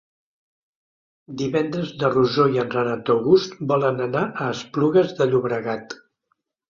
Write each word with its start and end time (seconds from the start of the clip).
Divendres 1.41 1.91
na 1.99 2.09
Rosó 2.15 2.45
i 2.55 2.61
en 2.63 2.71
Renat 2.77 3.11
August 3.17 3.61
volen 3.73 4.01
anar 4.07 4.25
a 4.27 4.49
Esplugues 4.55 5.15
de 5.21 5.29
Llobregat. 5.33 5.97